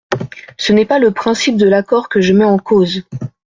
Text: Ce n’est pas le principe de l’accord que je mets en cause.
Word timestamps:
Ce 0.57 0.73
n’est 0.73 0.87
pas 0.87 0.97
le 0.97 1.11
principe 1.11 1.57
de 1.57 1.67
l’accord 1.69 2.09
que 2.09 2.21
je 2.21 2.33
mets 2.33 2.43
en 2.43 2.57
cause. 2.57 3.03